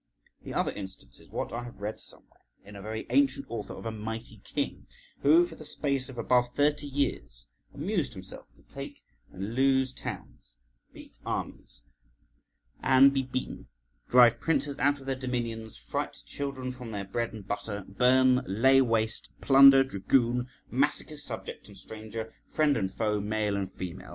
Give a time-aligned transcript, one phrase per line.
[0.41, 3.85] The other instance is what I have read somewhere in a very ancient author of
[3.85, 4.87] a mighty king
[5.19, 9.91] {127a}, who, for the space of above thirty years, amused himself to take and lose
[9.93, 10.55] towns,
[10.91, 11.83] beat armies
[12.81, 13.67] and be beaten,
[14.09, 18.81] drive princes out of their dominions, fright children from their bread and butter, burn, lay
[18.81, 24.09] waste, plunder, dragoon, massacre subject and stranger, friend and foe, male and female.